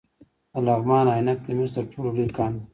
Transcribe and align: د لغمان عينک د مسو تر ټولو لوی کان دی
د 0.53 0.55
لغمان 0.67 1.05
عينک 1.15 1.39
د 1.43 1.49
مسو 1.57 1.73
تر 1.77 1.85
ټولو 1.91 2.09
لوی 2.15 2.29
کان 2.37 2.51
دی 2.57 2.63